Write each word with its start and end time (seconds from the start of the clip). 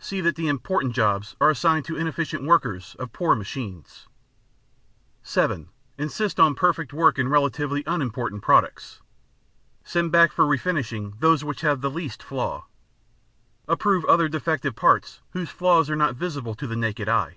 See 0.00 0.20
that 0.22 0.34
the 0.34 0.48
important 0.48 0.94
jobs 0.96 1.36
are 1.40 1.48
assigned 1.48 1.84
to 1.84 1.96
inefficient 1.96 2.42
workers 2.42 2.96
of 2.98 3.12
poor 3.12 3.36
machines. 3.36 4.08
(7) 5.22 5.68
Insist 5.96 6.40
on 6.40 6.56
perfect 6.56 6.92
work 6.92 7.20
in 7.20 7.28
relatively 7.28 7.84
unimportant 7.86 8.42
products; 8.42 9.00
send 9.84 10.10
back 10.10 10.32
for 10.32 10.44
refinishing 10.44 11.20
those 11.20 11.44
which 11.44 11.60
have 11.60 11.82
the 11.82 11.88
least 11.88 12.20
flaw. 12.20 12.66
Approve 13.68 14.04
other 14.06 14.28
defective 14.28 14.74
parts 14.74 15.20
whose 15.34 15.50
flaws 15.50 15.88
are 15.88 15.94
not 15.94 16.16
visible 16.16 16.56
to 16.56 16.66
the 16.66 16.74
naked 16.74 17.08
eye. 17.08 17.36